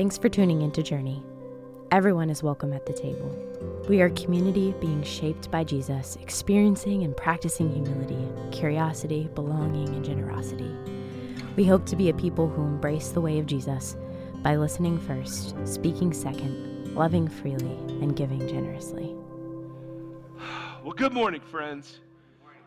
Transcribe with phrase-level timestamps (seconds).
[0.00, 1.22] Thanks for tuning into Journey.
[1.90, 3.36] Everyone is welcome at the table.
[3.86, 10.02] We are a community being shaped by Jesus, experiencing and practicing humility, curiosity, belonging, and
[10.02, 10.74] generosity.
[11.54, 13.94] We hope to be a people who embrace the way of Jesus
[14.36, 19.14] by listening first, speaking second, loving freely, and giving generously.
[20.82, 22.00] Well, good morning, friends.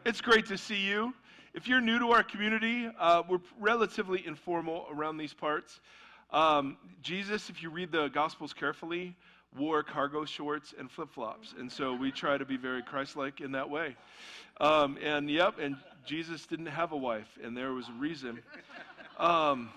[0.06, 1.16] It's great to see you.
[1.56, 5.80] If you're new to our community, uh, we're relatively informal around these parts.
[6.34, 9.16] Um, Jesus, if you read the Gospels carefully,
[9.56, 11.54] wore cargo shorts and flip flops.
[11.58, 13.96] And so we try to be very Christ like in that way.
[14.60, 18.40] Um, and yep, and Jesus didn't have a wife, and there was a reason.
[19.18, 19.70] Um,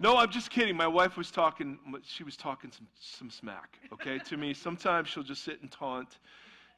[0.00, 0.76] no, I'm just kidding.
[0.76, 4.54] My wife was talking, she was talking some, some smack, okay, to me.
[4.54, 6.18] Sometimes she'll just sit and taunt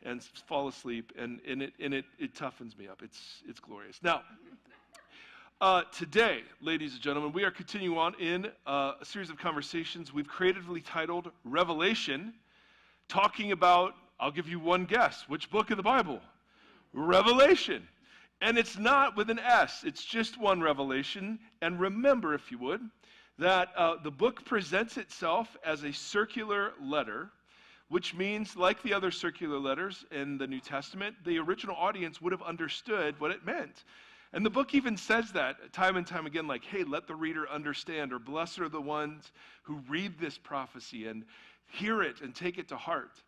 [0.02, 3.00] and fall asleep, and, and, it, and it, it toughens me up.
[3.02, 4.00] It's, it's glorious.
[4.02, 4.22] Now,
[5.60, 10.12] uh, today, ladies and gentlemen, we are continuing on in uh, a series of conversations
[10.12, 12.34] we've creatively titled Revelation,
[13.08, 16.20] talking about, I'll give you one guess, which book of the Bible?
[16.92, 17.86] Revelation.
[18.40, 21.38] And it's not with an S, it's just one revelation.
[21.62, 22.80] And remember, if you would,
[23.38, 27.30] that uh, the book presents itself as a circular letter,
[27.88, 32.32] which means, like the other circular letters in the New Testament, the original audience would
[32.32, 33.84] have understood what it meant.
[34.34, 37.48] And the book even says that time and time again, like, hey, let the reader
[37.48, 39.30] understand, or blessed are the ones
[39.62, 41.24] who read this prophecy and
[41.66, 43.22] hear it and take it to heart.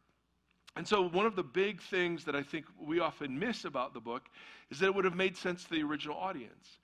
[0.74, 4.00] And so, one of the big things that I think we often miss about the
[4.00, 4.28] book
[4.68, 6.78] is that it would have made sense to the original audience.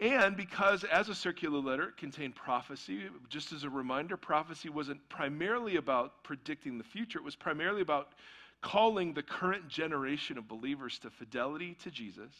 [0.00, 5.08] And because, as a circular letter, it contained prophecy, just as a reminder, prophecy wasn't
[5.08, 8.08] primarily about predicting the future, it was primarily about
[8.60, 12.32] calling the current generation of believers to fidelity to Jesus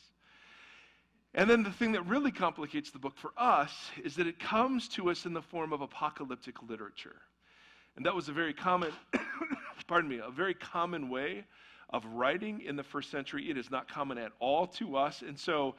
[1.34, 4.88] and then the thing that really complicates the book for us is that it comes
[4.88, 7.16] to us in the form of apocalyptic literature.
[7.96, 8.92] And that was a very common,
[9.86, 11.44] pardon me, a very common way
[11.90, 13.50] of writing in the first century.
[13.50, 15.22] It is not common at all to us.
[15.22, 15.76] And so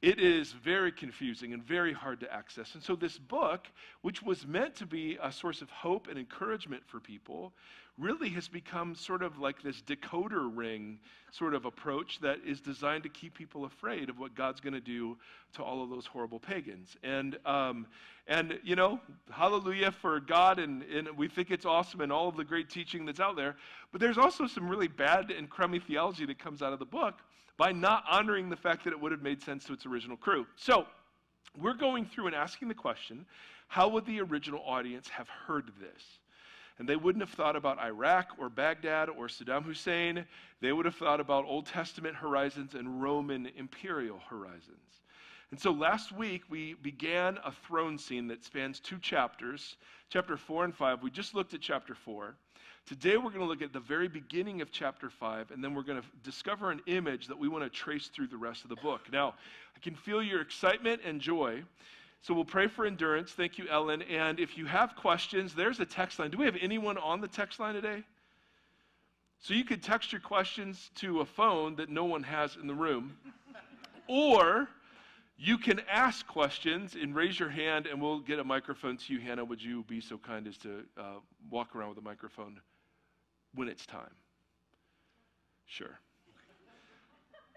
[0.00, 2.74] it is very confusing and very hard to access.
[2.74, 3.66] And so, this book,
[4.02, 7.52] which was meant to be a source of hope and encouragement for people,
[7.98, 10.98] really has become sort of like this decoder ring
[11.32, 14.80] sort of approach that is designed to keep people afraid of what God's going to
[14.80, 15.16] do
[15.54, 16.96] to all of those horrible pagans.
[17.02, 17.86] And, um,
[18.26, 19.00] and you know,
[19.30, 23.04] hallelujah for God, and, and we think it's awesome and all of the great teaching
[23.04, 23.56] that's out there.
[23.92, 27.14] But there's also some really bad and crummy theology that comes out of the book
[27.56, 30.46] by not honoring the fact that it would have made sense to its original crew.
[30.56, 30.86] So,
[31.60, 33.26] we're going through and asking the question
[33.68, 36.02] how would the original audience have heard this?
[36.78, 40.24] And they wouldn't have thought about Iraq or Baghdad or Saddam Hussein.
[40.60, 45.02] They would have thought about Old Testament horizons and Roman imperial horizons.
[45.50, 49.76] And so last week we began a throne scene that spans two chapters,
[50.10, 51.02] chapter 4 and 5.
[51.02, 52.34] We just looked at chapter 4.
[52.86, 55.82] Today we're going to look at the very beginning of chapter 5, and then we're
[55.82, 58.76] going to discover an image that we want to trace through the rest of the
[58.76, 59.02] book.
[59.12, 59.34] Now,
[59.76, 61.64] I can feel your excitement and joy.
[62.22, 63.30] So we'll pray for endurance.
[63.32, 64.02] Thank you, Ellen.
[64.02, 66.30] And if you have questions, there's a text line.
[66.30, 68.02] Do we have anyone on the text line today?
[69.40, 72.74] So you could text your questions to a phone that no one has in the
[72.74, 73.16] room.
[74.08, 74.68] or
[75.36, 79.20] you can ask questions and raise your hand, and we'll get a microphone to you.
[79.20, 81.02] Hannah, would you be so kind as to uh,
[81.48, 82.60] walk around with a microphone
[83.54, 84.10] when it's time?
[85.66, 86.00] Sure.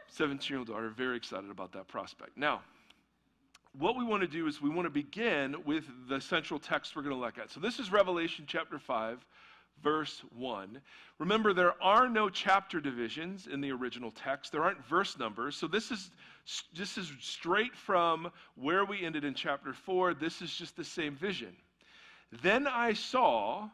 [0.10, 2.38] 17 year old daughter, very excited about that prospect.
[2.38, 2.62] Now,
[3.78, 7.04] what we want to do is we want to begin with the central text we're
[7.04, 7.50] going to look at.
[7.50, 9.26] So this is Revelation chapter 5,
[9.82, 10.82] verse 1.
[11.20, 15.56] Remember, there are no chapter divisions in the original text, there aren't verse numbers.
[15.56, 16.12] So this is,
[16.76, 20.16] this is straight from where we ended in chapter 4.
[20.16, 21.56] This is just the same vision.
[22.42, 23.70] Then I saw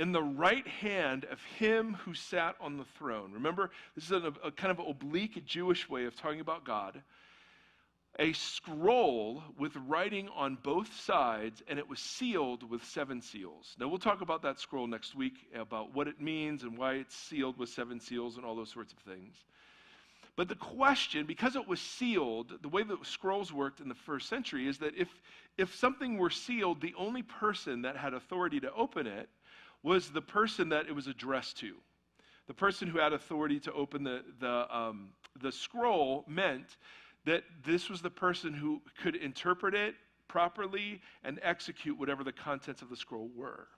[0.00, 3.30] in the right hand of him who sat on the throne.
[3.32, 7.02] Remember, this is a, a kind of oblique Jewish way of talking about God
[8.18, 13.74] a scroll with writing on both sides, and it was sealed with seven seals.
[13.78, 17.16] Now, we'll talk about that scroll next week, about what it means and why it's
[17.16, 19.34] sealed with seven seals and all those sorts of things.
[20.36, 24.28] But the question, because it was sealed, the way that scrolls worked in the first
[24.28, 25.08] century is that if,
[25.58, 29.28] if something were sealed, the only person that had authority to open it
[29.82, 31.74] was the person that it was addressed to.
[32.46, 36.76] The person who had authority to open the, the, um, the scroll meant
[37.24, 39.94] that this was the person who could interpret it
[40.28, 43.68] properly and execute whatever the contents of the scroll were.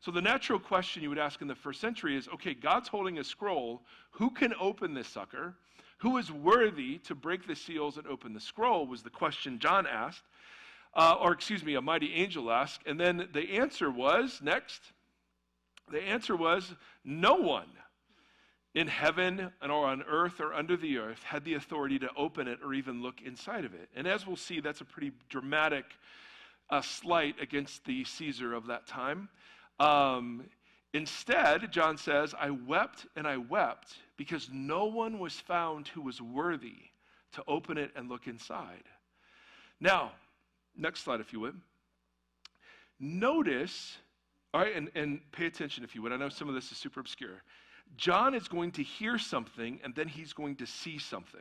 [0.00, 3.18] So the natural question you would ask in the first century is okay, God's holding
[3.18, 3.82] a scroll.
[4.10, 5.54] Who can open this sucker?
[5.98, 8.86] Who is worthy to break the seals and open the scroll?
[8.86, 10.24] Was the question John asked.
[10.94, 12.80] Uh, or, excuse me, a mighty angel asked.
[12.84, 14.82] And then the answer was next.
[15.90, 16.74] The answer was
[17.04, 17.68] no one
[18.74, 22.58] in heaven or on earth or under the earth had the authority to open it
[22.64, 23.88] or even look inside of it.
[23.94, 25.84] And as we'll see, that's a pretty dramatic
[26.70, 29.28] uh, slight against the Caesar of that time.
[29.78, 30.44] Um,
[30.94, 36.22] instead, John says, I wept and I wept because no one was found who was
[36.22, 36.90] worthy
[37.32, 38.84] to open it and look inside.
[39.80, 40.12] Now,
[40.76, 41.60] next slide, if you would.
[42.98, 43.98] Notice,
[44.54, 46.12] all right, and, and pay attention if you would.
[46.12, 47.42] I know some of this is super obscure.
[47.96, 51.40] John is going to hear something and then he's going to see something.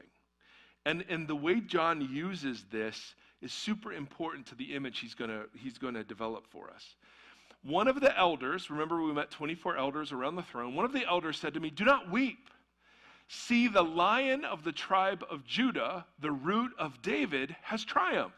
[0.85, 5.45] And, and the way John uses this is super important to the image he's going
[5.55, 6.95] he's to develop for us.
[7.63, 11.05] One of the elders, remember we met 24 elders around the throne, one of the
[11.05, 12.49] elders said to me, Do not weep.
[13.27, 18.35] See, the lion of the tribe of Judah, the root of David, has triumphed.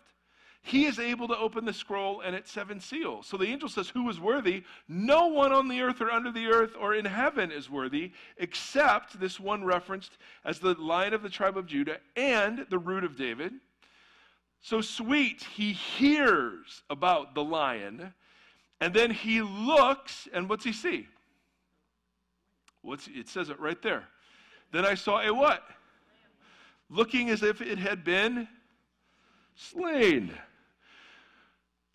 [0.66, 3.28] He is able to open the scroll and its seven seals.
[3.28, 4.64] So the angel says, Who is worthy?
[4.88, 9.20] No one on the earth or under the earth or in heaven is worthy, except
[9.20, 13.18] this one referenced as the lion of the tribe of Judah and the root of
[13.18, 13.52] David.
[14.62, 18.14] So sweet, he hears about the lion,
[18.80, 21.08] and then he looks, and what's he see?
[22.82, 24.06] What's, it says it right there.
[24.72, 25.64] Then I saw a what?
[26.90, 28.48] Looking as if it had been
[29.56, 30.32] slain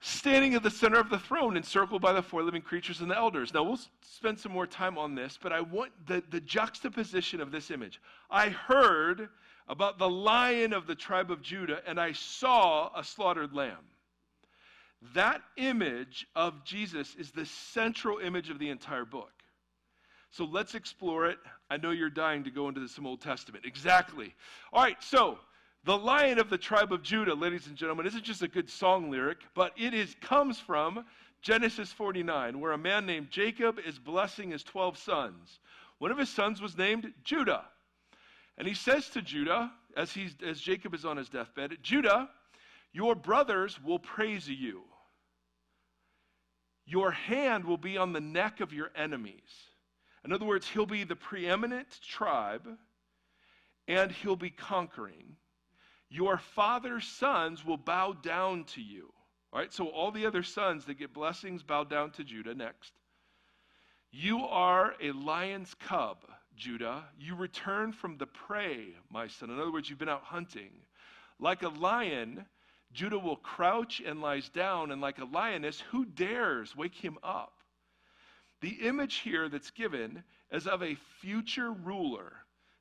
[0.01, 3.17] standing at the center of the throne, encircled by the four living creatures and the
[3.17, 3.53] elders.
[3.53, 7.51] Now, we'll spend some more time on this, but I want the, the juxtaposition of
[7.51, 8.01] this image.
[8.31, 9.29] I heard
[9.69, 13.85] about the lion of the tribe of Judah, and I saw a slaughtered lamb.
[15.15, 19.33] That image of Jesus is the central image of the entire book.
[20.31, 21.39] So let's explore it.
[21.71, 23.65] I know you're dying to go into some Old Testament.
[23.65, 24.35] Exactly.
[24.73, 25.39] All right, so
[25.85, 29.11] the lion of the tribe of Judah, ladies and gentlemen, isn't just a good song
[29.11, 31.05] lyric, but it is comes from
[31.41, 35.61] Genesis 49, where a man named Jacob is blessing his 12 sons.
[35.99, 37.65] One of his sons was named Judah.
[38.57, 42.29] And he says to Judah, as, he's, as Jacob is on his deathbed, Judah,
[42.93, 44.83] your brothers will praise you.
[46.87, 49.71] Your hand will be on the neck of your enemies.
[50.25, 52.67] In other words, he'll be the preeminent tribe
[53.87, 55.37] and he'll be conquering.
[56.11, 59.13] Your father's sons will bow down to you.
[59.53, 62.93] All right, so all the other sons that get blessings bow down to Judah next.
[64.11, 66.19] You are a lion's cub,
[66.57, 67.05] Judah.
[67.19, 69.51] You return from the prey, my son.
[69.51, 70.73] In other words, you've been out hunting.
[71.39, 72.47] Like a lion,
[72.93, 77.53] Judah will crouch and lies down, and like a lioness, who dares wake him up?
[78.61, 82.33] The image here that's given is of a future ruler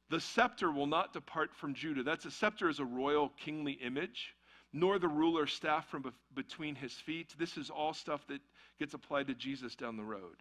[0.09, 2.03] the scepter will not depart from Judah.
[2.03, 4.35] That's a scepter is a royal kingly image,
[4.71, 7.35] nor the ruler's staff from be- between his feet.
[7.37, 8.41] This is all stuff that
[8.79, 10.37] gets applied to Jesus down the road.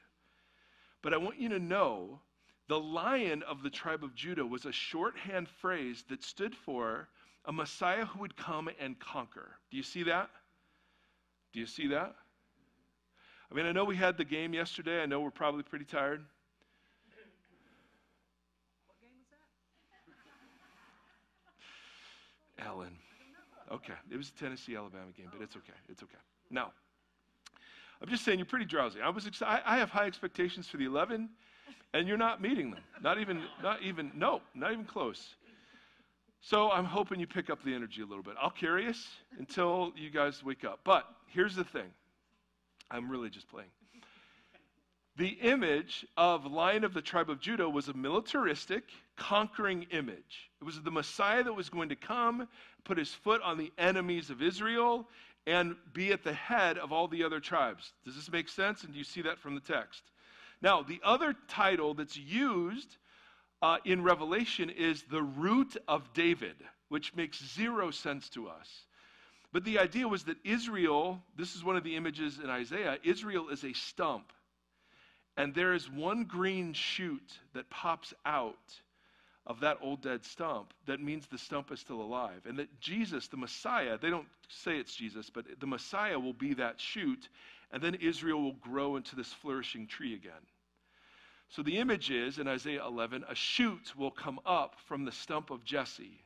[1.03, 2.21] But I want you to know
[2.69, 7.09] the lion of the tribe of Judah was a shorthand phrase that stood for
[7.45, 9.57] a Messiah who would come and conquer.
[9.71, 10.31] Do you see that?
[11.53, 12.15] Do you see that?
[13.51, 15.01] I mean, I know we had the game yesterday.
[15.01, 16.25] I know we're probably pretty tired.
[22.59, 22.97] Ellen.
[23.71, 23.95] Okay.
[24.11, 25.73] It was a Tennessee Alabama game, but it's okay.
[25.89, 26.19] It's okay.
[26.51, 26.73] Now,
[28.01, 29.01] I'm just saying you're pretty drowsy.
[29.01, 29.63] I was excited.
[29.67, 31.29] I have high expectations for the 11,
[31.95, 32.81] and you're not meeting them.
[33.03, 35.35] Not even, not even, no, not even close.
[36.41, 38.35] So I'm hoping you pick up the energy a little bit.
[38.41, 39.05] I'll carry us
[39.39, 40.81] until you guys wake up.
[40.85, 41.89] But here's the thing
[42.91, 43.71] I'm really just playing.
[45.17, 48.85] The image of Lion of the tribe of Judah was a militaristic,
[49.17, 50.51] conquering image.
[50.61, 52.47] It was the Messiah that was going to come,
[52.85, 55.09] put his foot on the enemies of Israel,
[55.47, 57.95] and be at the head of all the other tribes.
[58.05, 58.85] Does this make sense?
[58.85, 60.03] And do you see that from the text?
[60.61, 62.97] Now, the other title that's used
[63.63, 66.57] uh, in Revelation is the root of David,
[66.91, 68.85] which makes zero sense to us.
[69.51, 73.49] But the idea was that Israel, this is one of the images in Isaiah, Israel
[73.49, 74.33] is a stump
[75.37, 78.81] and there is one green shoot that pops out
[79.47, 82.43] of that old dead stump that means the stump is still alive.
[82.47, 86.55] And that Jesus, the Messiah, they don't say it's Jesus, but the Messiah will be
[86.55, 87.29] that shoot,
[87.71, 90.33] and then Israel will grow into this flourishing tree again.
[91.49, 95.51] So the image is in Isaiah 11 a shoot will come up from the stump
[95.51, 96.23] of Jesse.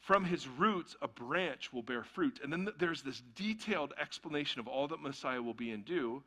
[0.00, 2.40] From his roots, a branch will bear fruit.
[2.42, 6.22] And then there's this detailed explanation of all that Messiah will be and do.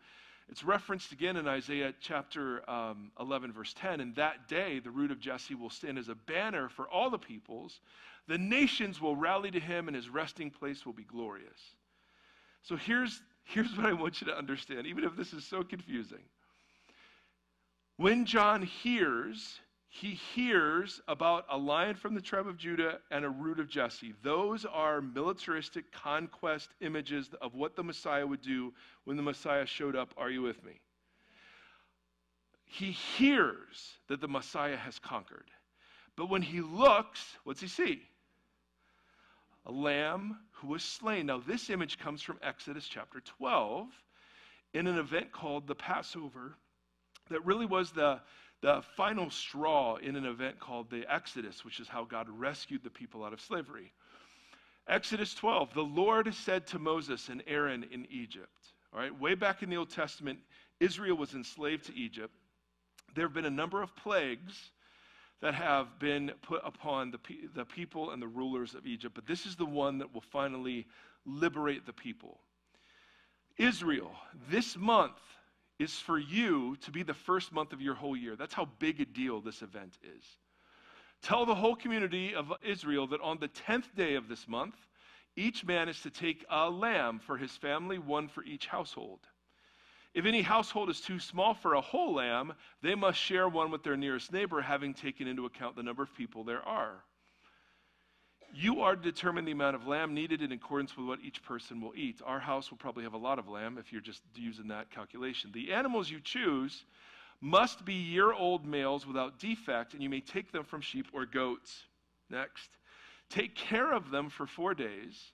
[0.49, 3.99] It's referenced again in Isaiah chapter um, 11, verse 10.
[3.99, 7.17] And that day, the root of Jesse will stand as a banner for all the
[7.17, 7.81] peoples.
[8.27, 11.59] The nations will rally to him, and his resting place will be glorious.
[12.63, 16.23] So here's, here's what I want you to understand, even if this is so confusing.
[17.97, 19.59] When John hears,
[19.89, 24.13] he hears about a lion from the tribe of Judah and a root of Jesse.
[24.22, 28.74] Those are militaristic conquest images of what the Messiah would do
[29.06, 30.13] when the Messiah showed up.
[30.17, 30.74] Are you with me?
[32.65, 35.50] He hears that the Messiah has conquered.
[36.17, 38.01] But when he looks, what's he see?
[39.65, 41.27] A lamb who was slain.
[41.27, 43.88] Now, this image comes from Exodus chapter 12
[44.74, 46.58] in an event called the Passover
[47.29, 48.20] that really was the,
[48.67, 52.89] the final straw in an event called the Exodus, which is how God rescued the
[52.89, 53.93] people out of slavery.
[54.89, 59.63] Exodus 12, the Lord said to Moses and Aaron in Egypt, all right, way back
[59.63, 60.39] in the Old Testament,
[60.81, 62.33] Israel was enslaved to Egypt.
[63.15, 64.71] There have been a number of plagues
[65.39, 67.19] that have been put upon the,
[67.55, 70.86] the people and the rulers of Egypt, but this is the one that will finally
[71.25, 72.41] liberate the people.
[73.57, 74.12] Israel,
[74.50, 75.21] this month,
[75.79, 78.36] is for you to be the first month of your whole year.
[78.36, 80.24] That's how big a deal this event is.
[81.22, 84.75] Tell the whole community of Israel that on the 10th day of this month,
[85.36, 89.19] each man is to take a lamb for his family, one for each household.
[90.13, 93.84] If any household is too small for a whole lamb, they must share one with
[93.84, 97.03] their nearest neighbor, having taken into account the number of people there are.
[98.53, 101.79] You are to determine the amount of lamb needed in accordance with what each person
[101.81, 102.21] will eat.
[102.25, 105.51] Our house will probably have a lot of lamb if you're just using that calculation.
[105.53, 106.85] The animals you choose
[107.39, 111.25] must be year old males without defect, and you may take them from sheep or
[111.25, 111.83] goats.
[112.29, 112.69] Next.
[113.29, 115.31] Take care of them for four days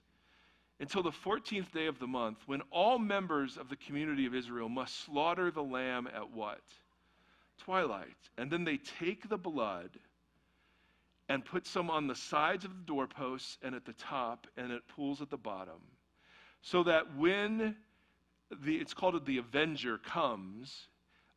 [0.80, 4.68] until the 14th day of the month, when all members of the community of Israel
[4.68, 6.62] must slaughter the lamb at what?
[7.58, 8.16] Twilight.
[8.36, 9.90] And then they take the blood
[11.28, 14.86] and put some on the sides of the doorposts and at the top and at
[14.88, 15.80] pools at the bottom.
[16.62, 17.76] So that when
[18.64, 20.88] the, it's called the avenger comes,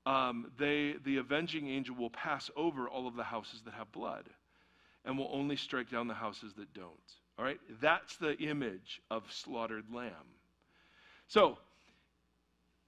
[0.06, 4.26] um, they, the avenging angel will pass over all of the houses that have blood
[5.06, 6.92] and will only strike down the houses that don't.
[7.38, 7.60] All right?
[7.82, 10.12] That's the image of slaughtered lamb.
[11.28, 11.58] So,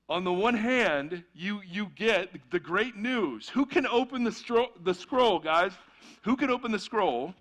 [0.09, 3.47] on the one hand, you, you get the great news.
[3.49, 5.71] Who can open the, stro- the scroll, guys?
[6.23, 7.35] Who can open the scroll?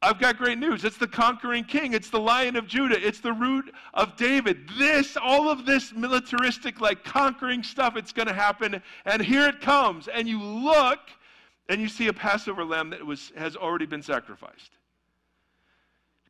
[0.00, 0.84] I've got great news.
[0.84, 1.92] It's the conquering king.
[1.92, 3.04] It's the lion of Judah.
[3.04, 4.68] It's the root of David.
[4.78, 8.80] This, all of this militaristic, like conquering stuff, it's going to happen.
[9.04, 10.06] And here it comes.
[10.06, 11.00] And you look
[11.68, 14.70] and you see a Passover lamb that was, has already been sacrificed.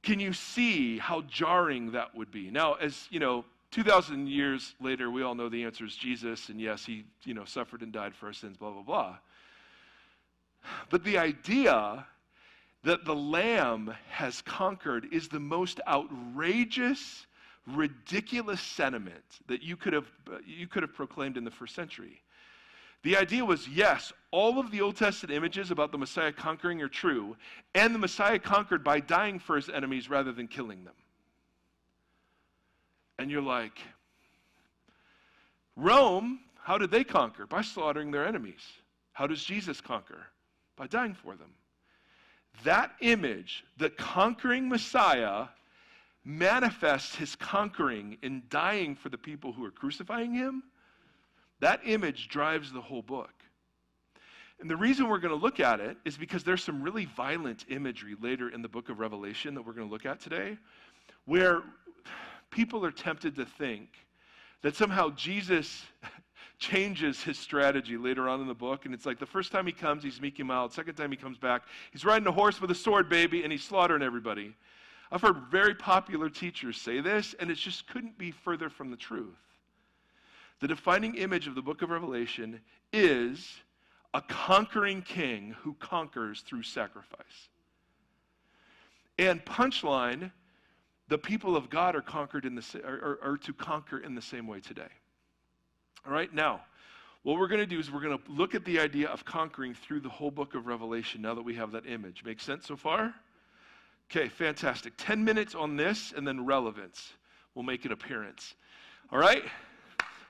[0.03, 2.51] Can you see how jarring that would be?
[2.51, 6.61] Now, as you know, 2,000 years later, we all know the answer is Jesus, and
[6.61, 9.17] yes, he you know, suffered and died for our sins, blah, blah, blah.
[10.91, 12.07] But the idea
[12.85, 17.27] that the Lamb has conquered is the most outrageous,
[17.67, 20.11] ridiculous sentiment that you could have,
[20.47, 22.23] you could have proclaimed in the first century.
[23.03, 26.89] The idea was yes, all of the Old Testament images about the Messiah conquering are
[26.89, 27.37] true,
[27.75, 30.95] and the Messiah conquered by dying for his enemies rather than killing them.
[33.19, 33.79] And you're like,
[35.77, 37.47] Rome, how did they conquer?
[37.47, 38.61] By slaughtering their enemies.
[39.13, 40.27] How does Jesus conquer?
[40.79, 41.51] by dying for them.
[42.65, 45.47] That image, the conquering Messiah,
[46.25, 50.63] manifests his conquering in dying for the people who are crucifying him.
[51.61, 53.33] That image drives the whole book.
[54.61, 57.65] And the reason we're going to look at it is because there's some really violent
[57.69, 60.57] imagery later in the book of Revelation that we're going to look at today,
[61.27, 61.63] where
[62.51, 63.89] people are tempted to think
[64.63, 65.85] that somehow Jesus
[66.59, 68.85] changes his strategy later on in the book.
[68.85, 70.73] And it's like the first time he comes, he's meek and mild.
[70.73, 71.63] Second time he comes back,
[71.93, 74.55] he's riding a horse with a sword, baby, and he's slaughtering everybody.
[75.11, 78.97] I've heard very popular teachers say this, and it just couldn't be further from the
[78.97, 79.39] truth.
[80.61, 82.61] The defining image of the book of Revelation
[82.93, 83.49] is
[84.13, 87.49] a conquering king who conquers through sacrifice.
[89.19, 90.31] And punchline,
[91.09, 94.23] the people of God are conquered in the are, are, are to conquer in the
[94.23, 94.89] same way today.
[96.07, 96.63] All right, now,
[97.23, 99.75] what we're going to do is we're going to look at the idea of conquering
[99.75, 102.23] through the whole book of Revelation now that we have that image.
[102.25, 103.15] Make sense so far?
[104.11, 104.95] Okay, fantastic.
[104.97, 107.13] 10 minutes on this, and then relevance
[107.55, 108.55] will make an appearance.
[109.13, 109.45] All right?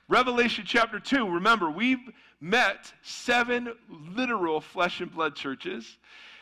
[0.09, 1.29] Revelation chapter 2.
[1.29, 2.09] Remember, we've
[2.41, 5.97] met seven literal flesh and blood churches,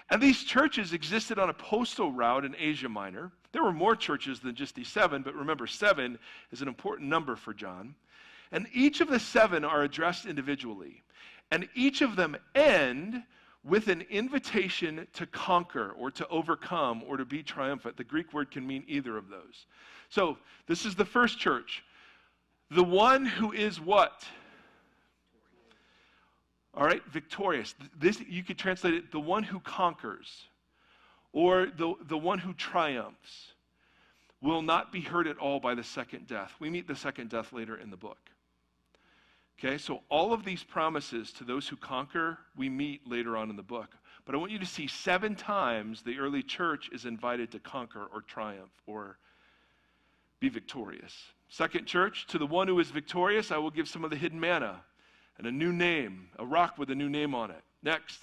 [0.09, 3.31] and these churches existed on a postal route in Asia Minor.
[3.51, 6.17] There were more churches than just these seven, but remember, seven
[6.51, 7.95] is an important number for John.
[8.51, 11.03] And each of the seven are addressed individually.
[11.51, 13.23] And each of them end
[13.65, 17.97] with an invitation to conquer or to overcome or to be triumphant.
[17.97, 19.65] The Greek word can mean either of those.
[20.09, 20.37] So,
[20.67, 21.83] this is the first church.
[22.71, 24.25] The one who is what?
[26.77, 27.73] All right, victorious.
[27.99, 30.45] This you could translate it the one who conquers
[31.33, 33.53] or the, the one who triumphs
[34.41, 36.53] will not be hurt at all by the second death.
[36.59, 38.19] We meet the second death later in the book.
[39.57, 43.55] Okay, so all of these promises to those who conquer, we meet later on in
[43.55, 43.89] the book.
[44.23, 48.05] But I want you to see seven times the early church is invited to conquer
[48.13, 49.17] or triumph or
[50.39, 51.15] be victorious.
[51.49, 54.39] Second church, to the one who is victorious, I will give some of the hidden
[54.39, 54.81] manna
[55.37, 57.61] and a new name, a rock with a new name on it.
[57.83, 58.19] Next.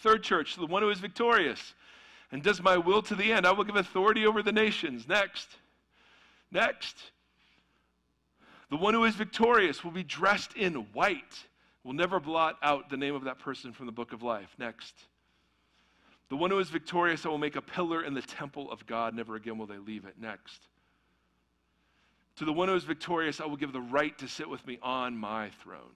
[0.00, 1.74] Third church, the one who is victorious
[2.32, 5.06] and does my will to the end, I will give authority over the nations.
[5.06, 5.48] Next.
[6.50, 6.96] Next.
[8.70, 11.44] The one who is victorious will be dressed in white,
[11.84, 14.48] will never blot out the name of that person from the book of life.
[14.58, 14.94] Next.
[16.28, 19.14] The one who is victorious, I will make a pillar in the temple of God.
[19.14, 20.14] Never again will they leave it.
[20.18, 20.66] Next.
[22.36, 24.78] To the one who is victorious, I will give the right to sit with me
[24.82, 25.94] on my throne.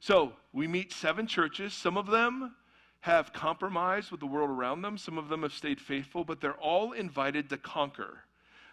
[0.00, 1.72] So we meet seven churches.
[1.72, 2.54] Some of them
[3.00, 6.54] have compromised with the world around them, some of them have stayed faithful, but they're
[6.54, 8.20] all invited to conquer.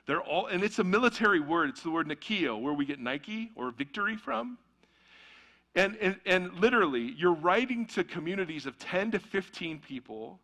[0.06, 1.70] They're all, and it's a military word.
[1.70, 4.58] It's the word nikao, where we get Nike or victory from.
[5.75, 10.40] And, and, and literally, you're writing to communities of 10 to 15 people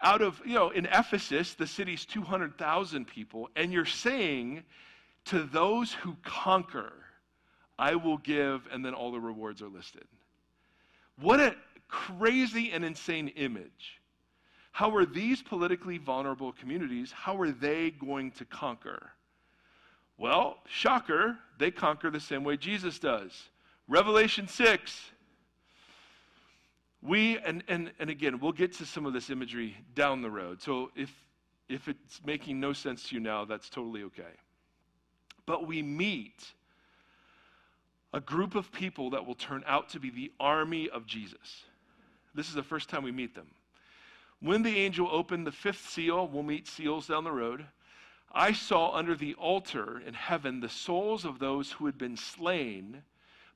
[0.00, 4.64] out of, you know, in Ephesus, the city's 200,000 people, and you're saying
[5.26, 6.92] to those who conquer,
[7.78, 10.04] I will give, and then all the rewards are listed.
[11.20, 11.54] What a
[11.88, 14.00] crazy and insane image.
[14.72, 19.10] How are these politically vulnerable communities, how are they going to conquer?
[20.16, 23.50] Well, shocker, they conquer the same way Jesus does.
[23.88, 25.10] Revelation 6.
[27.02, 30.62] We, and, and, and again, we'll get to some of this imagery down the road.
[30.62, 31.10] So if,
[31.68, 34.22] if it's making no sense to you now, that's totally okay.
[35.46, 36.52] But we meet
[38.12, 41.64] a group of people that will turn out to be the army of Jesus.
[42.34, 43.48] This is the first time we meet them.
[44.40, 47.64] When the angel opened the fifth seal, we'll meet seals down the road.
[48.32, 53.02] I saw under the altar in heaven the souls of those who had been slain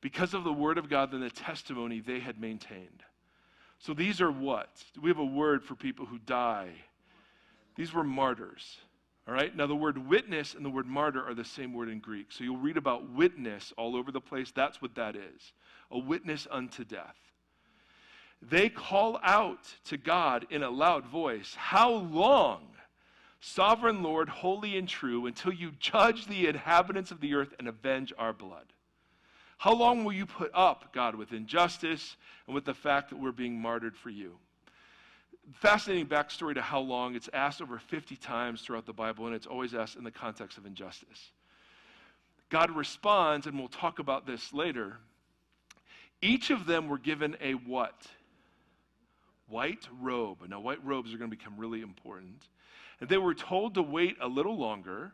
[0.01, 3.03] because of the word of God and the testimony they had maintained.
[3.79, 4.68] So these are what?
[5.01, 6.70] We have a word for people who die?
[7.75, 8.79] These were martyrs.
[9.27, 9.55] All right?
[9.55, 12.31] Now, the word witness and the word martyr are the same word in Greek.
[12.31, 14.53] So you'll read about witness all over the place.
[14.55, 15.53] That's what that is
[15.91, 17.17] a witness unto death
[18.43, 22.69] they call out to God in a loud voice, How long,
[23.41, 28.12] sovereign Lord, holy and true, until you judge the inhabitants of the earth and avenge
[28.19, 28.67] our blood?
[29.59, 33.33] How long will you put up, God, with injustice and with the fact that we're
[33.33, 34.39] being martyred for you?
[35.54, 37.14] Fascinating backstory to how long.
[37.14, 40.59] It's asked over 50 times throughout the Bible, and it's always asked in the context
[40.59, 41.30] of injustice.
[42.48, 44.98] God responds, and we'll talk about this later.
[46.20, 48.06] Each of them were given a what?
[49.48, 50.38] white robe.
[50.48, 52.48] Now, white robes are going to become really important.
[53.00, 55.12] And they were told to wait a little longer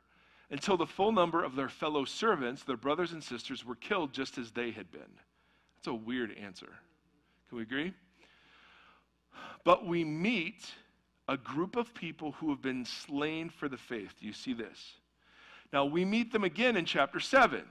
[0.51, 4.39] until the full number of their fellow servants, their brothers and sisters, were killed just
[4.39, 5.01] as they had been.
[5.77, 6.73] That's a weird answer.
[7.49, 7.93] Can we agree?
[9.65, 10.73] But we meet
[11.29, 14.15] a group of people who have been slain for the faith.
[14.21, 14.95] Do you see this?
[15.73, 17.63] Now, we meet them again in chapter 7.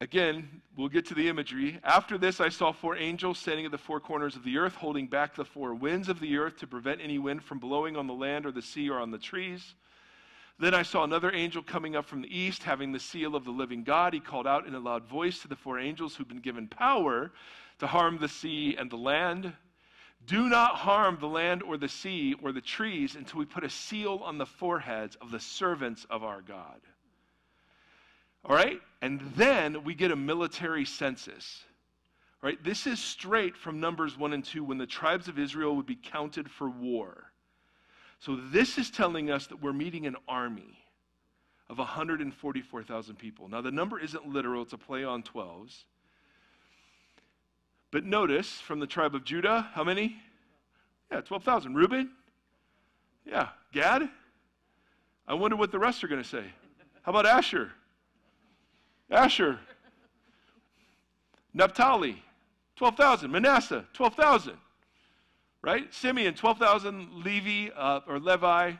[0.00, 1.80] Again, we'll get to the imagery.
[1.82, 5.06] After this, I saw four angels standing at the four corners of the earth, holding
[5.06, 8.12] back the four winds of the earth to prevent any wind from blowing on the
[8.12, 9.74] land or the sea or on the trees.
[10.58, 13.50] Then I saw another angel coming up from the east, having the seal of the
[13.50, 14.14] living God.
[14.14, 17.30] He called out in a loud voice to the four angels who've been given power
[17.78, 19.52] to harm the sea and the land.
[20.26, 23.70] Do not harm the land or the sea or the trees until we put a
[23.70, 26.80] seal on the foreheads of the servants of our God.
[28.44, 28.80] All right?
[29.02, 31.64] And then we get a military census.
[32.42, 32.62] All right?
[32.64, 35.96] This is straight from Numbers 1 and 2 when the tribes of Israel would be
[35.96, 37.32] counted for war.
[38.18, 40.78] So this is telling us that we're meeting an army
[41.68, 43.48] of 144,000 people.
[43.48, 45.84] Now, the number isn't literal, it's a play on 12s.
[47.90, 50.16] But notice from the tribe of Judah, how many?
[51.10, 51.74] Yeah, 12,000.
[51.74, 52.10] Reuben?
[53.24, 53.48] Yeah.
[53.72, 54.08] Gad?
[55.28, 56.44] I wonder what the rest are going to say.
[57.02, 57.72] How about Asher?
[59.10, 59.58] Asher.
[61.54, 62.22] Naphtali,
[62.76, 63.30] 12,000.
[63.30, 64.54] Manasseh, 12,000.
[65.66, 65.92] Right?
[65.92, 67.24] Simeon, 12,000.
[67.24, 68.74] Levi, uh, or Levi,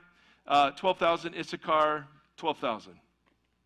[0.47, 1.35] uh, 12,000.
[1.35, 2.95] Issachar, 12,000.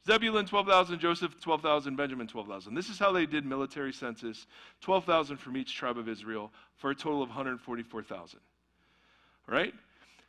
[0.07, 0.99] Zebulun, 12,000.
[0.99, 1.97] Joseph, 12,000.
[1.97, 2.75] Benjamin, 12,000.
[2.75, 4.47] This is how they did military census
[4.81, 8.41] 12,000 from each tribe of Israel for a total of 144,000.
[9.47, 9.75] All right?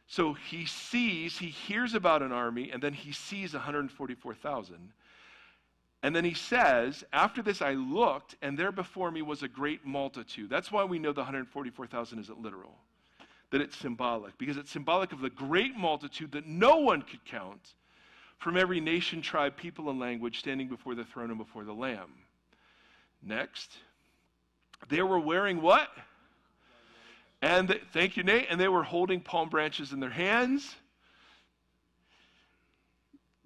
[0.08, 4.91] So he sees, he hears about an army, and then he sees 144,000.
[6.03, 9.85] And then he says, After this I looked, and there before me was a great
[9.85, 10.49] multitude.
[10.49, 12.75] That's why we know the 144,000 isn't literal,
[13.51, 17.75] that it's symbolic, because it's symbolic of the great multitude that no one could count
[18.39, 22.11] from every nation, tribe, people, and language standing before the throne and before the Lamb.
[23.21, 23.77] Next,
[24.89, 25.89] they were wearing what?
[27.43, 28.47] And the, thank you, Nate.
[28.49, 30.75] And they were holding palm branches in their hands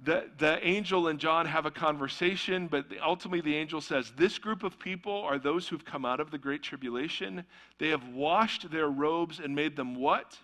[0.06, 4.64] the, the angel and John have a conversation, but ultimately the angel says, This group
[4.64, 7.44] of people are those who've come out of the great tribulation.
[7.80, 10.38] They have washed their robes and made them what?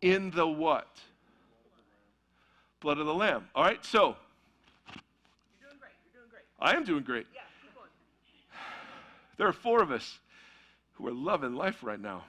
[0.00, 0.88] In the what?
[2.80, 3.48] Blood of the Lamb.
[3.54, 4.16] All right, so.
[5.60, 5.92] You're doing great.
[6.12, 6.42] You're doing great.
[6.58, 7.26] I am doing great.
[7.34, 7.90] Yeah, keep going.
[9.36, 10.18] There are four of us
[10.94, 12.24] who are loving life right now.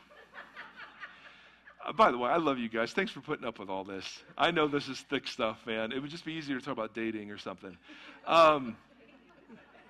[1.87, 2.91] Uh, by the way, I love you guys.
[2.91, 4.21] Thanks for putting up with all this.
[4.37, 5.93] I know this is thick stuff, man.
[5.93, 7.77] It would just be easier to talk about dating or something.
[8.25, 8.75] Um,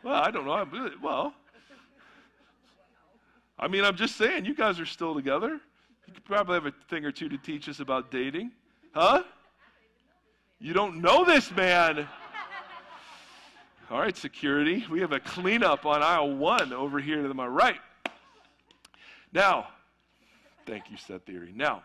[0.03, 0.53] well, I don't know.
[0.53, 1.33] I'm, well,
[3.57, 5.59] I mean, I'm just saying, you guys are still together.
[6.05, 8.51] You could probably have a thing or two to teach us about dating.
[8.93, 9.23] Huh?
[10.59, 12.07] You don't know this man.
[13.89, 14.85] All right, security.
[14.91, 17.79] We have a cleanup on aisle one over here to my right.
[19.33, 19.67] Now,
[20.67, 21.53] Thank you, set theory.
[21.55, 21.83] Now,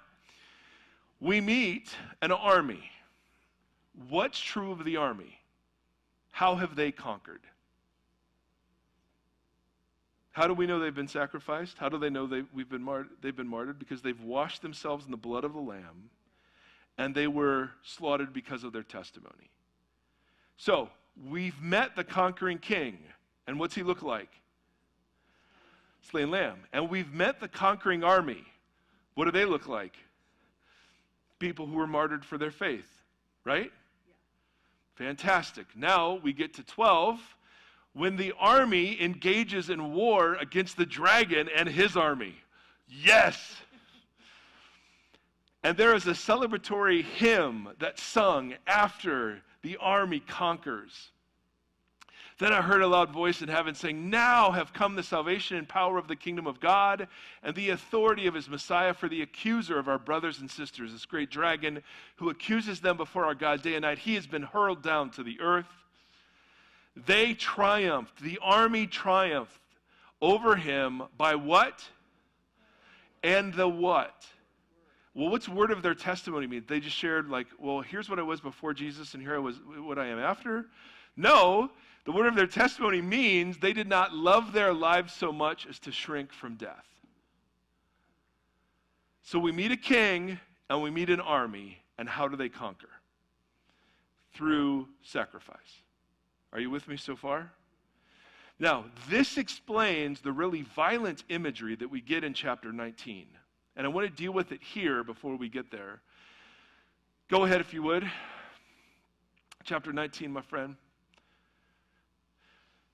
[1.20, 2.90] we meet an army.
[4.08, 5.38] What's true of the army?
[6.32, 7.42] How have they conquered?
[10.32, 11.78] How do we know they've been sacrificed?
[11.78, 13.78] How do they know they, we've been they've been martyred?
[13.78, 16.10] Because they've washed themselves in the blood of the Lamb
[16.98, 19.50] and they were slaughtered because of their testimony.
[20.56, 20.90] So,
[21.28, 22.98] we've met the conquering king.
[23.46, 24.30] And what's he look like?
[26.02, 26.58] Slain lamb.
[26.72, 28.44] And we've met the conquering army.
[29.14, 29.96] What do they look like?
[31.38, 32.88] People who were martyred for their faith,
[33.44, 33.70] right?
[33.70, 35.06] Yeah.
[35.06, 35.66] Fantastic.
[35.76, 37.20] Now we get to 12
[37.92, 42.34] when the army engages in war against the dragon and his army.
[42.88, 43.56] Yes!
[45.62, 51.10] and there is a celebratory hymn that's sung after the army conquers.
[52.42, 55.68] Then I heard a loud voice in heaven saying, Now have come the salvation and
[55.68, 57.06] power of the kingdom of God
[57.44, 61.06] and the authority of his Messiah for the accuser of our brothers and sisters, this
[61.06, 61.84] great dragon
[62.16, 63.98] who accuses them before our God day and night.
[63.98, 65.68] He has been hurled down to the earth.
[66.96, 69.60] They triumphed, the army triumphed
[70.20, 71.88] over him by what?
[73.22, 74.26] And the what?
[75.14, 76.64] Well, what's word of their testimony mean?
[76.66, 79.60] They just shared, like, well, here's what I was before Jesus, and here I was
[79.76, 80.66] what I am after.
[81.16, 81.70] No,
[82.04, 85.78] the word of their testimony means they did not love their lives so much as
[85.80, 86.86] to shrink from death.
[89.22, 90.38] So we meet a king
[90.68, 92.88] and we meet an army, and how do they conquer?
[94.34, 95.82] Through sacrifice.
[96.52, 97.52] Are you with me so far?
[98.58, 103.26] Now, this explains the really violent imagery that we get in chapter 19.
[103.76, 106.00] And I want to deal with it here before we get there.
[107.28, 108.10] Go ahead, if you would.
[109.64, 110.76] Chapter 19, my friend.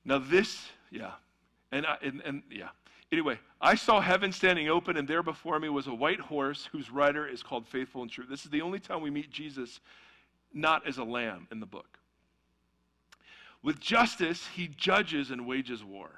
[0.08, 1.12] Now, this, yeah.
[1.70, 2.70] And, I, and, and yeah.
[3.12, 6.90] Anyway, I saw heaven standing open, and there before me was a white horse whose
[6.90, 8.24] rider is called Faithful and True.
[8.28, 9.80] This is the only time we meet Jesus
[10.54, 11.98] not as a lamb in the book.
[13.62, 16.08] With justice, he judges and wages war.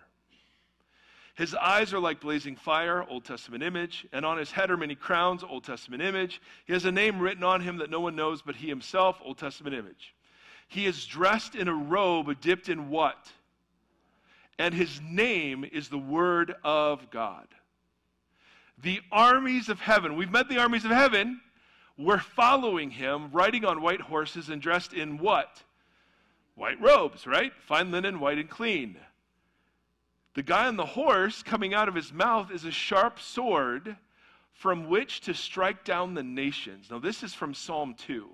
[1.35, 4.95] His eyes are like blazing fire, Old Testament image, and on his head are many
[4.95, 6.41] crowns, Old Testament image.
[6.65, 9.39] He has a name written on him that no one knows but he himself, Old
[9.39, 10.15] Testament image.
[10.69, 13.33] He is dressed in a robe dipped in what?
[14.61, 17.49] And his name is the Word of God.
[18.83, 21.41] The armies of heaven, we've met the armies of heaven,
[21.97, 25.63] we're following him, riding on white horses and dressed in what?
[26.57, 27.53] White robes, right?
[27.67, 28.99] Fine linen, white and clean.
[30.35, 33.97] The guy on the horse, coming out of his mouth, is a sharp sword
[34.53, 36.89] from which to strike down the nations.
[36.91, 38.29] Now, this is from Psalm 2.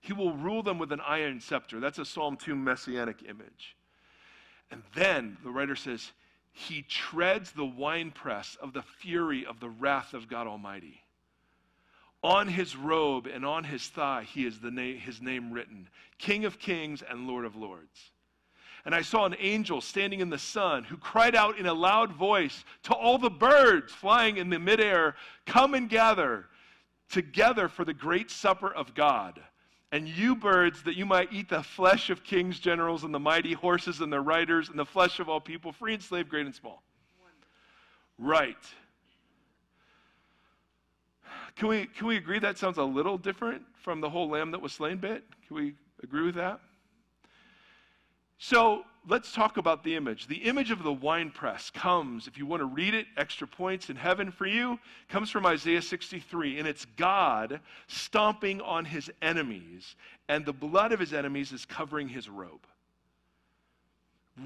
[0.00, 1.78] He will rule them with an iron scepter.
[1.78, 3.76] That's a Psalm 2 messianic image.
[4.70, 6.12] And then the writer says,
[6.52, 11.02] He treads the winepress of the fury of the wrath of God Almighty.
[12.22, 16.44] On his robe and on his thigh, he is the na- his name written King
[16.44, 18.10] of Kings and Lord of Lords.
[18.84, 22.12] And I saw an angel standing in the sun who cried out in a loud
[22.12, 26.46] voice to all the birds flying in the midair Come and gather
[27.10, 29.40] together for the great supper of God
[29.92, 33.52] And you birds, that you might eat the flesh of kings, generals, and the mighty
[33.52, 36.54] horses and their riders, and the flesh of all people, free and slave, great and
[36.54, 36.82] small.
[38.18, 38.56] Right.
[41.56, 44.60] Can we, can we agree that sounds a little different from the whole lamb that
[44.60, 45.24] was slain bit?
[45.46, 46.60] Can we agree with that?
[48.38, 50.26] So let's talk about the image.
[50.26, 53.96] The image of the winepress comes, if you want to read it, extra points in
[53.96, 56.58] heaven for you, comes from Isaiah 63.
[56.58, 59.94] And it's God stomping on his enemies,
[60.28, 62.66] and the blood of his enemies is covering his robe.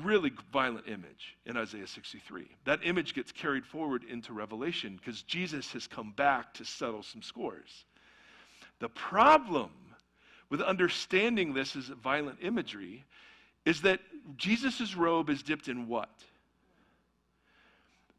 [0.03, 2.47] Really violent image in Isaiah 63.
[2.65, 7.23] That image gets carried forward into Revelation because Jesus has come back to settle some
[7.23, 7.85] scores.
[8.79, 9.71] The problem
[10.49, 13.05] with understanding this as violent imagery
[13.65, 14.01] is that
[14.37, 16.11] Jesus' robe is dipped in what?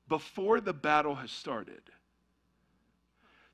[0.08, 1.82] Before the battle has started.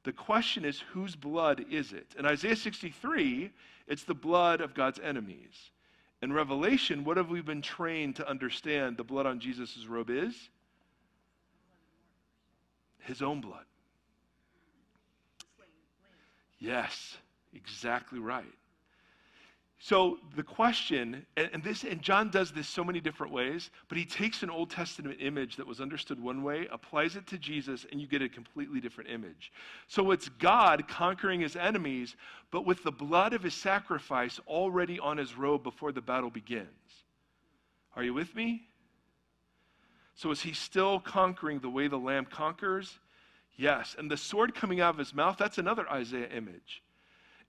[0.04, 2.16] The question is, whose blood is it?
[2.18, 3.52] In Isaiah 63,
[3.88, 5.72] it's the blood of God's enemies.
[6.22, 10.34] In Revelation, what have we been trained to understand the blood on Jesus' robe is?
[13.00, 13.66] His own blood.
[16.60, 17.18] Yes,
[17.54, 18.46] exactly right.
[19.80, 24.06] So the question, and, this, and John does this so many different ways, but he
[24.06, 28.02] takes an Old Testament image that was understood one way, applies it to Jesus, and
[28.02, 29.52] you get a completely different image.
[29.88, 32.16] So it's God conquering his enemies,
[32.50, 36.68] but with the blood of his sacrifice already on his robe before the battle begins.
[37.96, 38.68] Are you with me?
[40.16, 42.98] So is he still conquering the way the lamb conquers?
[43.58, 43.96] Yes.
[43.98, 46.82] And the sword coming out of his mouth, that's another Isaiah image.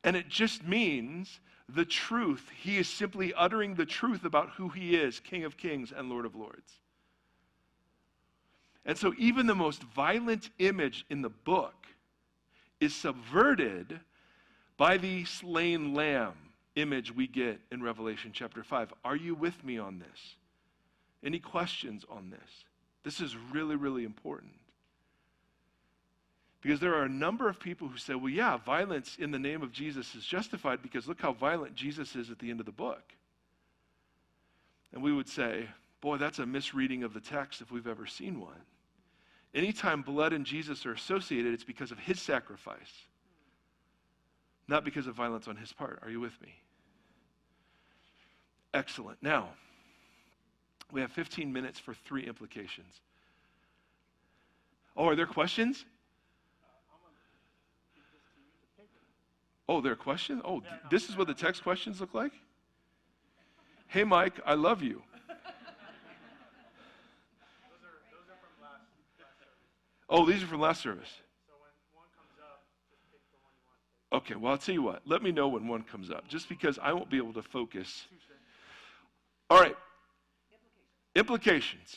[0.04, 2.48] And it just means the truth.
[2.56, 6.24] He is simply uttering the truth about who he is, King of Kings and Lord
[6.24, 6.72] of Lords.
[8.84, 11.86] And so, even the most violent image in the book
[12.80, 14.00] is subverted
[14.76, 16.34] by the slain lamb
[16.76, 18.94] image we get in Revelation chapter 5.
[19.04, 20.36] Are you with me on this?
[21.22, 22.64] Any questions on this?
[23.02, 24.52] This is really, really important.
[26.60, 29.62] Because there are a number of people who say, well, yeah, violence in the name
[29.62, 32.72] of Jesus is justified because look how violent Jesus is at the end of the
[32.72, 33.12] book.
[34.92, 35.68] And we would say,
[36.00, 38.60] boy, that's a misreading of the text if we've ever seen one.
[39.54, 42.92] Anytime blood and Jesus are associated, it's because of his sacrifice,
[44.66, 46.00] not because of violence on his part.
[46.02, 46.54] Are you with me?
[48.74, 49.22] Excellent.
[49.22, 49.48] Now,
[50.92, 53.00] we have 15 minutes for three implications.
[54.96, 55.84] Oh, are there questions?
[59.68, 60.40] Oh, there are questions?
[60.44, 62.32] Oh, this is what the text questions look like?
[63.86, 65.02] Hey, Mike, I love you.
[70.10, 71.10] Oh, these are from last service.
[74.10, 75.02] Okay, well, I'll tell you what.
[75.04, 78.06] Let me know when one comes up, just because I won't be able to focus.
[79.50, 79.76] All right.
[81.14, 81.96] Implications.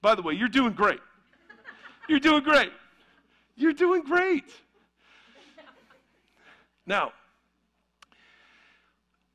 [0.00, 1.00] By the way, you're doing great.
[2.08, 2.72] You're doing great.
[3.56, 4.44] You're doing great.
[6.86, 7.12] Now,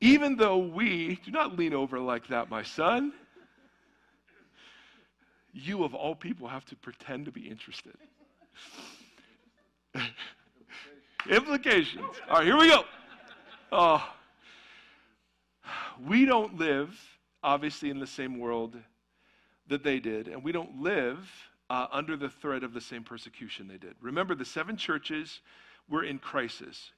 [0.01, 3.11] even though we, do not lean over like that, my son,
[5.53, 7.95] you of all people have to pretend to be interested.
[11.29, 12.05] Implications.
[12.29, 12.83] All right, here we go.
[13.71, 14.07] Oh,
[16.07, 16.97] we don't live,
[17.43, 18.77] obviously, in the same world
[19.67, 21.29] that they did, and we don't live
[21.69, 23.95] uh, under the threat of the same persecution they did.
[24.01, 25.41] Remember, the seven churches
[25.89, 26.91] were in crisis.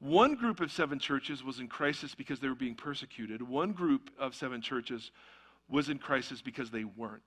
[0.00, 3.42] One group of seven churches was in crisis because they were being persecuted.
[3.42, 5.10] One group of seven churches
[5.68, 7.22] was in crisis because they weren't.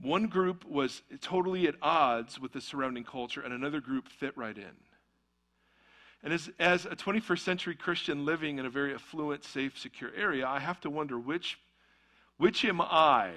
[0.00, 4.56] One group was totally at odds with the surrounding culture, and another group fit right
[4.56, 4.76] in.
[6.22, 10.46] And as, as a 21st century Christian living in a very affluent, safe, secure area,
[10.46, 11.58] I have to wonder which,
[12.36, 13.32] which am I?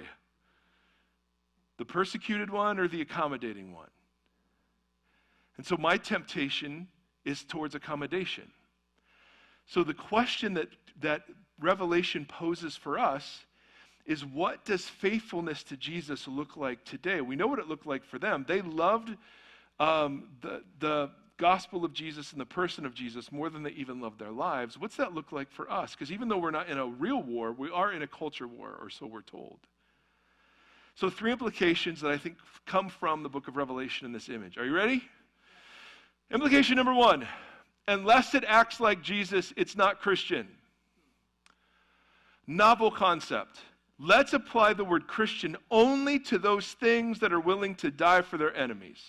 [1.78, 3.90] The persecuted one or the accommodating one?
[5.58, 6.88] And so my temptation
[7.26, 8.52] is towards accommodation.
[9.68, 10.70] So the question that,
[11.02, 11.24] that
[11.60, 13.46] Revelation poses for us
[14.06, 17.22] is what does faithfulness to Jesus look like today?
[17.22, 18.46] We know what it looked like for them.
[18.48, 19.16] They loved
[19.80, 24.00] um, the, the gospel of Jesus and the person of Jesus more than they even
[24.00, 24.78] loved their lives.
[24.78, 25.92] What's that look like for us?
[25.92, 28.78] Because even though we're not in a real war, we are in a culture war,
[28.80, 29.60] or so we're told.
[30.96, 34.58] So, three implications that I think come from the book of Revelation in this image.
[34.58, 35.02] Are you ready?
[36.32, 37.28] Implication number one
[37.88, 40.48] unless it acts like Jesus, it's not Christian.
[42.48, 43.60] Novel concept.
[44.00, 48.38] Let's apply the word Christian only to those things that are willing to die for
[48.38, 49.00] their enemies.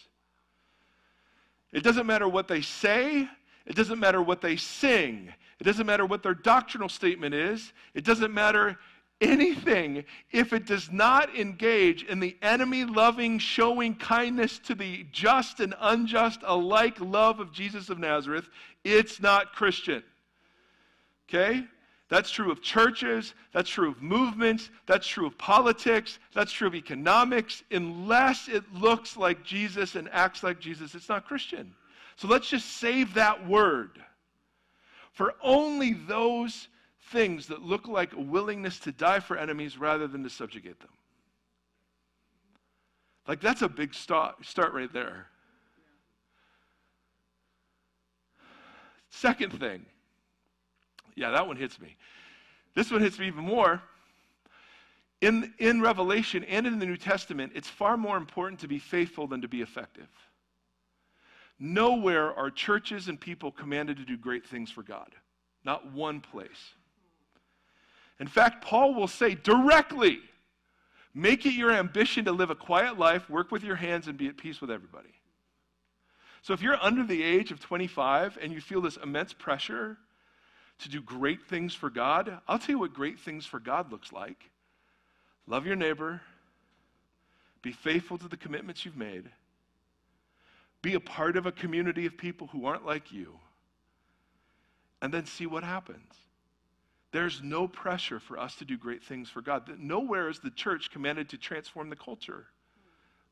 [1.73, 3.29] It doesn't matter what they say,
[3.67, 5.33] It doesn't matter what they sing.
[5.61, 7.73] It doesn't matter what their doctrinal statement is.
[7.95, 8.79] It doesn't matter
[9.23, 15.61] anything if it does not engage in the enemy loving, showing kindness to the just
[15.61, 18.49] and unjust alike love of Jesus of Nazareth.
[18.85, 20.03] It's not Christian.
[21.29, 21.65] Okay?
[22.09, 23.33] That's true of churches.
[23.53, 24.69] That's true of movements.
[24.85, 26.19] That's true of politics.
[26.35, 27.63] That's true of economics.
[27.71, 31.75] Unless it looks like Jesus and acts like Jesus, it's not Christian.
[32.17, 33.99] So let's just save that word
[35.13, 36.69] for only those
[37.11, 40.91] things that look like a willingness to die for enemies rather than to subjugate them.
[43.27, 45.27] Like, that's a big start, start right there.
[49.11, 49.85] Second thing,
[51.15, 51.97] yeah, that one hits me.
[52.75, 53.83] This one hits me even more.
[55.21, 59.27] In, in Revelation and in the New Testament, it's far more important to be faithful
[59.27, 60.09] than to be effective.
[61.61, 65.15] Nowhere are churches and people commanded to do great things for God.
[65.65, 66.75] Not one place.
[68.21, 70.21] In fact, Paul will say directly
[71.15, 74.29] make it your ambition to live a quiet life, work with your hands, and be
[74.29, 75.13] at peace with everybody.
[76.43, 79.99] So if you're under the age of 25 and you feel this immense pressure
[80.81, 84.13] to do great things for God, I'll tell you what great things for God looks
[84.13, 84.51] like.
[85.47, 86.21] Love your neighbor,
[87.63, 89.31] be faithful to the commitments you've made,
[90.83, 93.39] be a part of a community of people who aren't like you,
[95.01, 96.13] and then see what happens.
[97.13, 99.71] There's no pressure for us to do great things for God.
[99.79, 102.47] Nowhere is the church commanded to transform the culture.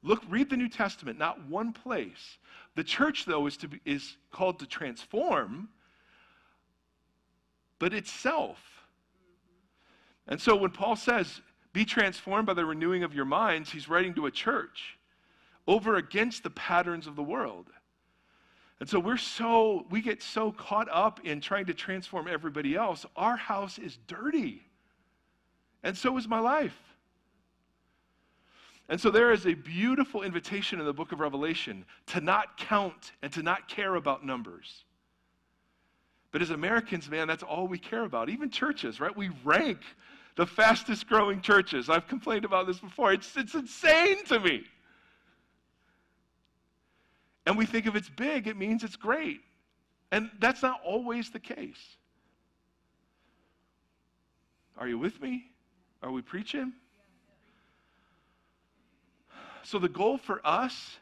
[0.02, 2.38] Look, read the New Testament, not one place.
[2.74, 5.70] The church, though, is, to be, is called to transform,
[7.78, 8.58] but itself.
[10.28, 11.40] And so when Paul says,
[11.72, 14.98] be transformed by the renewing of your minds, he's writing to a church
[15.66, 17.66] over against the patterns of the world.
[18.80, 23.04] And so we're so, we get so caught up in trying to transform everybody else.
[23.14, 24.62] Our house is dirty.
[25.82, 26.76] And so is my life.
[28.88, 33.12] And so there is a beautiful invitation in the book of Revelation to not count
[33.22, 34.84] and to not care about numbers.
[36.32, 38.30] But as Americans, man, that's all we care about.
[38.30, 39.14] Even churches, right?
[39.14, 39.78] We rank
[40.36, 41.90] the fastest growing churches.
[41.90, 43.12] I've complained about this before.
[43.12, 44.64] It's, it's insane to me.
[47.46, 49.40] And we think if it's big, it means it's great.
[50.12, 51.80] And that's not always the case.
[54.76, 55.44] Are you with me?
[56.02, 56.72] Are we preaching?
[59.62, 60.96] So the goal for us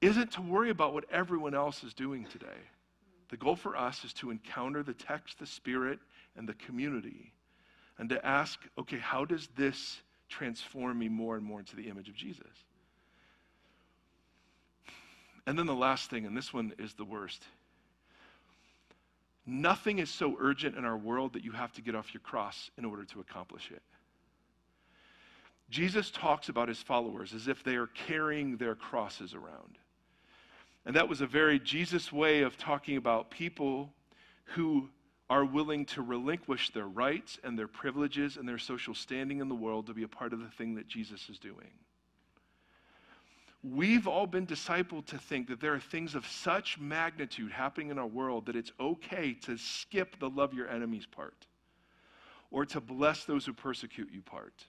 [0.00, 2.46] isn't to worry about what everyone else is doing today.
[3.30, 5.98] The goal for us is to encounter the text, the spirit,
[6.36, 7.32] and the community,
[7.98, 12.08] and to ask, okay, how does this transform me more and more into the image
[12.08, 12.46] of Jesus?
[15.46, 17.44] And then the last thing, and this one is the worst.
[19.46, 22.70] Nothing is so urgent in our world that you have to get off your cross
[22.76, 23.82] in order to accomplish it.
[25.70, 29.78] Jesus talks about his followers as if they are carrying their crosses around.
[30.84, 33.92] And that was a very Jesus way of talking about people
[34.54, 34.88] who
[35.28, 39.54] are willing to relinquish their rights and their privileges and their social standing in the
[39.54, 41.70] world to be a part of the thing that Jesus is doing.
[43.74, 47.98] We've all been discipled to think that there are things of such magnitude happening in
[47.98, 51.46] our world that it's okay to skip the love your enemies part
[52.52, 54.64] or to bless those who persecute you part.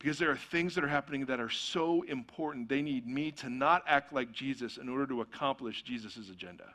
[0.00, 3.48] Because there are things that are happening that are so important, they need me to
[3.48, 6.74] not act like Jesus in order to accomplish Jesus' agenda.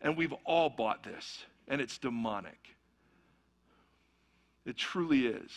[0.00, 2.58] And we've all bought this, and it's demonic.
[4.66, 5.50] It truly is.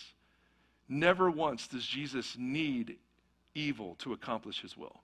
[0.87, 2.97] Never once does Jesus need
[3.55, 5.01] evil to accomplish his will.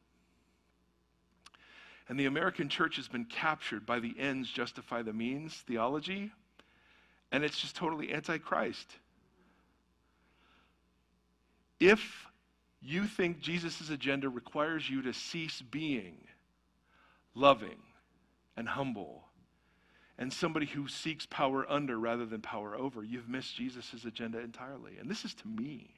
[2.10, 6.32] And the American church has been captured by the ends justify the means theology,
[7.32, 8.88] and it's just totally anti Christ.
[11.80, 12.26] If
[12.82, 16.18] you think Jesus' agenda requires you to cease being
[17.36, 17.78] loving
[18.56, 19.26] and humble
[20.18, 24.94] and somebody who seeks power under rather than power over, you've missed Jesus' agenda entirely.
[25.00, 25.92] And this is to me.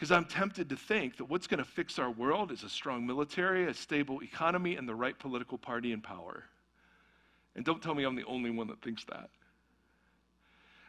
[0.00, 3.06] Because I'm tempted to think that what's going to fix our world is a strong
[3.06, 6.44] military, a stable economy, and the right political party in power.
[7.54, 9.28] And don't tell me I'm the only one that thinks that.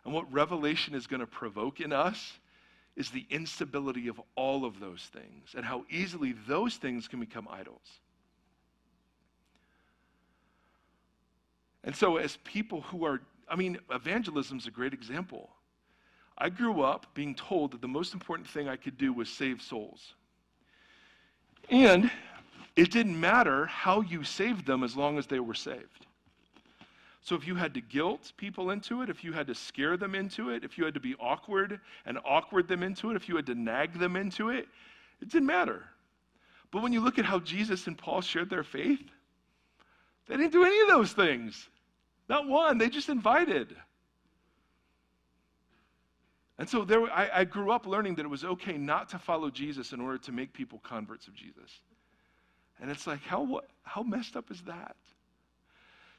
[0.06, 2.40] And what Revelation is going to provoke in us
[2.96, 7.50] is the instability of all of those things and how easily those things can become
[7.52, 8.00] idols.
[11.84, 15.50] And so, as people who are, I mean, evangelism is a great example.
[16.38, 19.62] I grew up being told that the most important thing I could do was save
[19.62, 20.14] souls.
[21.70, 22.10] And
[22.76, 26.06] It didn't matter how you saved them as long as they were saved.
[27.22, 30.16] So if you had to guilt people into it, if you had to scare them
[30.16, 33.36] into it, if you had to be awkward and awkward them into it, if you
[33.36, 34.68] had to nag them into it,
[35.22, 35.84] it didn't matter.
[36.72, 39.04] But when you look at how Jesus and Paul shared their faith,
[40.28, 41.70] they didn't do any of those things.
[42.30, 42.78] Not one.
[42.78, 43.76] They just invited.
[46.62, 49.50] And so there, I, I grew up learning that it was okay not to follow
[49.50, 51.82] Jesus in order to make people converts of Jesus.
[52.80, 54.96] And it's like, how, how messed up is that?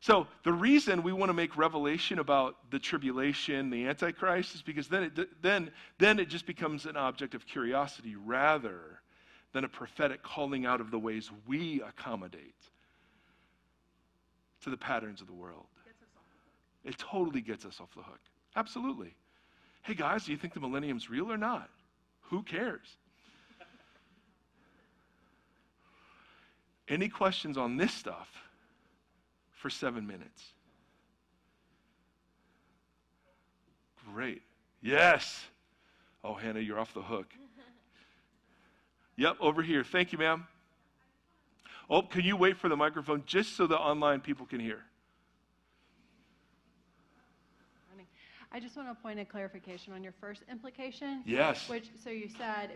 [0.00, 4.88] So the reason we want to make revelation about the tribulation, the Antichrist, is because
[4.88, 5.70] then it, then,
[6.00, 8.98] then it just becomes an object of curiosity rather
[9.52, 12.56] than a prophetic calling out of the ways we accommodate
[14.64, 15.66] to the patterns of the world.
[16.82, 18.18] It totally gets us off the hook.
[18.56, 19.14] Absolutely.
[19.82, 21.68] Hey guys, do you think the millennium's real or not?
[22.30, 22.86] Who cares?
[26.88, 28.28] Any questions on this stuff
[29.50, 30.42] for seven minutes?
[34.12, 34.42] Great.
[34.82, 35.44] Yes.
[36.24, 37.26] Oh, Hannah, you're off the hook.
[39.16, 39.84] Yep, over here.
[39.84, 40.46] Thank you, ma'am.
[41.90, 44.80] Oh, can you wait for the microphone just so the online people can hear?
[48.52, 51.22] I just want to point a clarification on your first implication.
[51.24, 51.68] Yes.
[51.68, 52.72] Which, so you said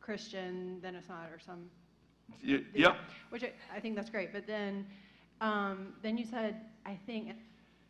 [0.00, 1.68] Christian, then it's not, or some.
[2.46, 2.96] Y- yep.
[3.30, 4.86] Which I, I think that's great, but then,
[5.42, 6.56] um, then you said,
[6.86, 7.32] I think,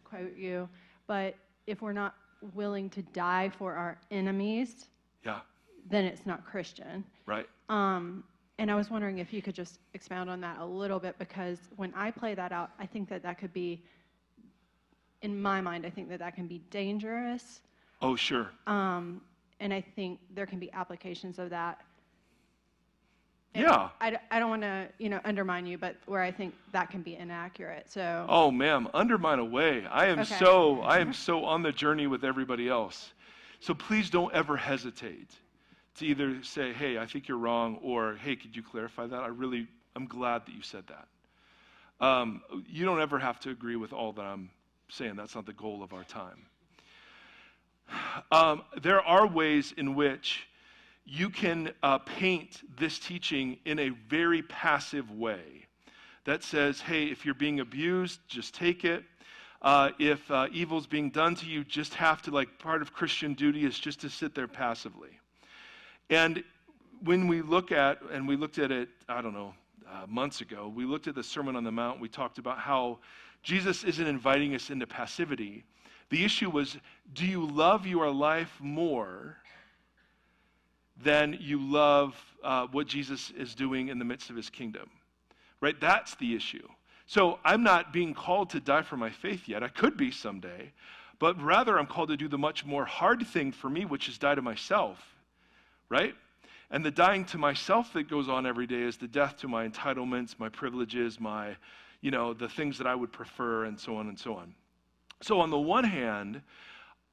[0.04, 0.68] quote you,
[1.06, 2.14] but if we're not
[2.54, 4.86] willing to die for our enemies,
[5.24, 5.40] Yeah.
[5.88, 7.04] then it's not Christian.
[7.26, 7.48] Right.
[7.68, 8.24] Um,
[8.58, 11.58] and I was wondering if you could just expound on that a little bit because
[11.76, 13.82] when I play that out, I think that that could be,
[15.24, 17.62] in my mind, I think that that can be dangerous.
[18.02, 18.50] Oh, sure.
[18.66, 19.22] Um,
[19.58, 21.80] and I think there can be applications of that.
[23.54, 23.88] And Yeah.
[24.00, 27.02] I, I don't want to, you know, undermine you, but where I think that can
[27.02, 27.90] be inaccurate.
[27.90, 29.86] So, Oh, ma'am, undermine away.
[29.86, 30.36] I am Okay.
[30.36, 33.12] so I am so on the journey with everybody else.
[33.60, 35.30] So please don't ever hesitate
[35.96, 39.28] to either say, "Hey, I think you're wrong," or "Hey, could you clarify that?" I
[39.28, 41.08] really I'm glad that you said that.
[42.04, 44.50] Um, you don't ever have to agree with all that I'm
[44.88, 45.16] saying.
[45.16, 46.46] That's not the goal of our time.
[48.32, 50.48] Um, there are ways in which
[51.04, 55.66] you can uh, paint this teaching in a very passive way
[56.24, 59.04] that says, hey, if you're being abused, just take it.
[59.60, 63.34] Uh, if uh, evil's being done to you, just have to, like, part of Christian
[63.34, 65.10] duty is just to sit there passively.
[66.08, 66.42] And
[67.02, 69.54] when we look at, and we looked at it, I don't know,
[69.86, 72.00] uh, months ago, we looked at the Sermon on the Mount.
[72.00, 72.98] We talked about how
[73.44, 75.64] Jesus isn't inviting us into passivity.
[76.10, 76.76] The issue was
[77.12, 79.36] do you love your life more
[81.02, 84.90] than you love uh, what Jesus is doing in the midst of his kingdom?
[85.60, 85.78] Right?
[85.80, 86.66] That's the issue.
[87.06, 89.62] So I'm not being called to die for my faith yet.
[89.62, 90.72] I could be someday.
[91.18, 94.18] But rather, I'm called to do the much more hard thing for me, which is
[94.18, 94.98] die to myself.
[95.90, 96.14] Right?
[96.70, 99.68] And the dying to myself that goes on every day is the death to my
[99.68, 101.56] entitlements, my privileges, my,
[102.04, 104.54] you know, the things that I would prefer, and so on and so on.
[105.22, 106.42] So, on the one hand,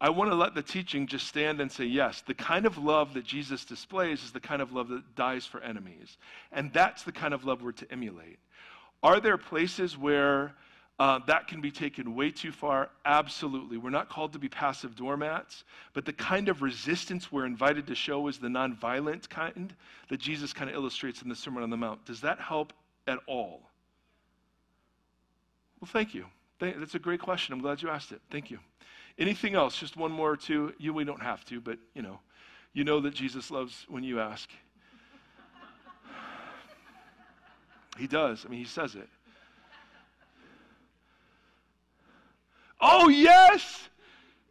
[0.02, 3.14] I want to let the teaching just stand and say, yes, the kind of love
[3.14, 6.18] that Jesus displays is the kind of love that dies for enemies.
[6.52, 8.38] And that's the kind of love we're to emulate.
[9.02, 10.56] Are there places where
[11.00, 12.90] uh, that can be taken way too far?
[13.06, 13.78] Absolutely.
[13.78, 15.64] We're not called to be passive doormats,
[15.94, 19.74] but the kind of resistance we're invited to show is the nonviolent kind
[20.10, 22.04] that Jesus kind of illustrates in the Sermon on the Mount.
[22.04, 22.74] Does that help
[23.08, 23.71] at all?
[25.82, 26.26] Well, thank you.
[26.60, 27.54] That's a great question.
[27.54, 28.22] I'm glad you asked it.
[28.30, 28.60] Thank you.
[29.18, 29.78] Anything else?
[29.78, 30.74] Just one more or two.
[30.78, 32.20] You, we don't have to, but you know,
[32.74, 34.48] you know that Jesus loves when you ask.
[37.98, 38.46] he does.
[38.46, 39.10] I mean, he says it.
[42.80, 43.90] Oh, yes!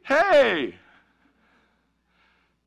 [0.05, 0.74] Hey!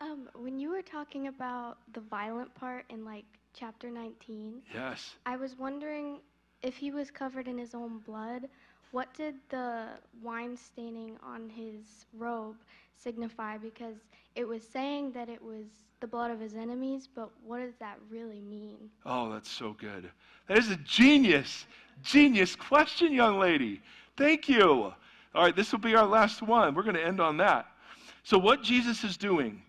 [0.01, 5.15] Um, when you were talking about the violent part in like chapter 19, Yes.
[5.25, 6.19] I was wondering
[6.63, 8.47] if he was covered in his own blood,
[8.91, 9.87] what did the
[10.21, 12.55] wine staining on his robe
[12.97, 13.57] signify?
[13.57, 13.97] Because
[14.35, 15.65] it was saying that it was
[15.99, 18.77] the blood of his enemies, but what does that really mean?
[19.05, 20.09] Oh, that's so good.
[20.47, 21.65] That is a genius,
[22.01, 23.81] genius question, young lady.
[24.17, 24.93] Thank you.
[25.35, 26.75] All right, this will be our last one.
[26.75, 27.67] We're going to end on that.
[28.23, 29.61] So, what Jesus is doing,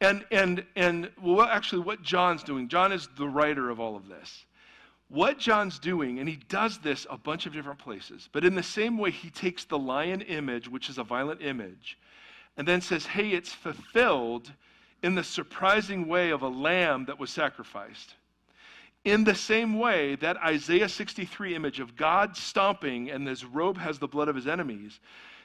[0.00, 2.68] and and and well, actually, what John's doing.
[2.68, 4.46] John is the writer of all of this.
[5.08, 8.62] What John's doing, and he does this a bunch of different places, but in the
[8.62, 11.98] same way, he takes the lion image, which is a violent image,
[12.56, 14.52] and then says, "Hey, it's fulfilled."
[15.02, 18.14] in the surprising way of a lamb that was sacrificed.
[19.04, 23.98] In the same way, that Isaiah 63 image of God stomping and his robe has
[23.98, 24.98] the blood of his enemies,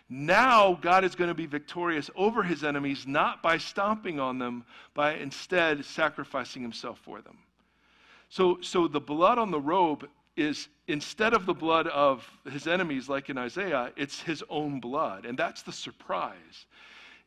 [0.09, 4.65] now God is going to be victorious over his enemies, not by stomping on them,
[4.93, 7.37] by instead sacrificing himself for them.
[8.33, 13.07] So, so the blood on the robe is instead of the blood of his enemies,
[13.07, 15.27] like in Isaiah, it's his own blood.
[15.27, 16.65] And that's the surprise,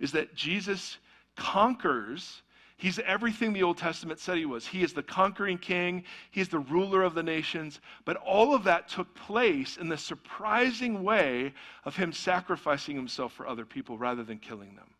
[0.01, 0.99] is that Jesus
[1.37, 2.43] conquers.
[2.77, 4.67] He's everything the Old Testament said he was.
[4.67, 6.03] He is the conquering king,
[6.33, 7.79] he's the ruler of the nations.
[8.05, 11.55] But all of that took place in the surprising way
[11.85, 14.91] of him sacrificing himself for other people rather than killing them.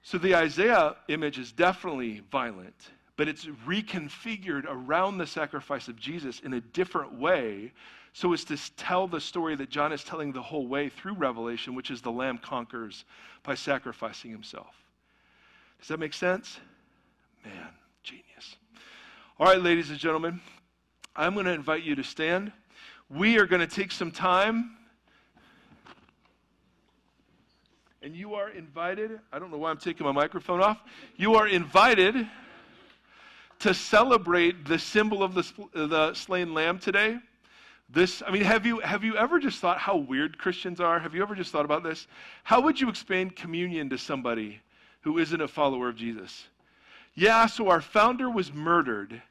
[0.00, 6.40] So the Isaiah image is definitely violent but it's reconfigured around the sacrifice of Jesus
[6.40, 7.72] in a different way
[8.12, 11.74] so as to tell the story that John is telling the whole way through Revelation,
[11.74, 13.04] which is the Lamb conquers
[13.42, 14.74] by sacrificing himself.
[15.80, 16.60] Does that make sense?
[17.44, 17.68] Man,
[18.02, 18.56] genius.
[19.38, 20.40] All right, ladies and gentlemen,
[21.16, 22.52] I'm going to invite you to stand.
[23.10, 24.76] We are going to take some time.
[28.00, 29.18] And you are invited.
[29.32, 30.78] I don't know why I'm taking my microphone off.
[31.16, 32.28] You are invited
[33.64, 37.16] to celebrate the symbol of the, the slain lamb today.
[37.88, 41.00] This, I mean, have you, have you ever just thought how weird Christians are?
[41.00, 42.06] Have you ever just thought about this?
[42.42, 44.60] How would you explain communion to somebody
[45.00, 46.46] who isn't a follower of Jesus?
[47.14, 49.22] Yeah, so our founder was murdered,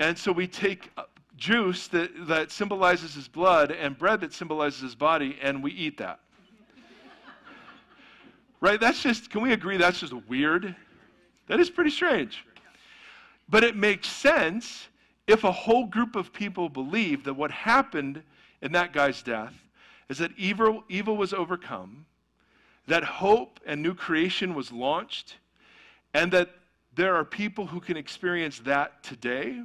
[0.00, 0.90] and so we take
[1.36, 5.96] juice that, that symbolizes his blood and bread that symbolizes his body, and we eat
[5.98, 6.18] that.
[8.60, 8.80] right?
[8.80, 10.74] That's just, can we agree that's just weird?
[11.46, 12.44] That is pretty strange.
[13.50, 14.88] But it makes sense
[15.26, 18.22] if a whole group of people believe that what happened
[18.62, 19.54] in that guy's death
[20.08, 22.06] is that evil, evil was overcome,
[22.86, 25.36] that hope and new creation was launched,
[26.14, 26.50] and that
[26.94, 29.62] there are people who can experience that today.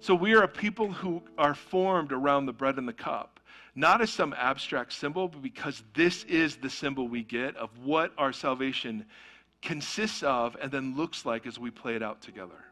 [0.00, 3.40] So we are a people who are formed around the bread and the cup,
[3.74, 8.12] not as some abstract symbol, but because this is the symbol we get of what
[8.18, 9.04] our salvation
[9.62, 12.64] consists of and then looks like as we play it out together.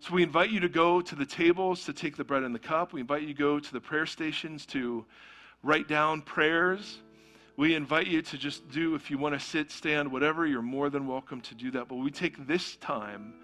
[0.00, 2.60] So we invite you to go to the tables to take the bread and the
[2.60, 2.92] cup.
[2.92, 5.04] We invite you to go to the prayer stations to
[5.62, 6.98] write down prayers.
[7.56, 10.90] We invite you to just do, if you want to sit, stand, whatever, you're more
[10.90, 11.88] than welcome to do that.
[11.88, 13.34] But we take this time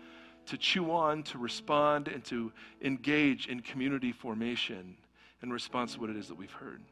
[0.46, 4.96] to chew on, to respond, and to engage in community formation
[5.42, 6.82] in response to what it is that we've heard.